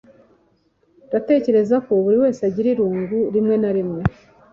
Ndatekereza 1.07 1.75
ko 1.85 1.91
buriwese 2.03 2.41
agira 2.49 2.67
irungu 2.73 3.17
rimwe 3.33 3.55
na 3.61 3.71
rimwe. 3.75 4.01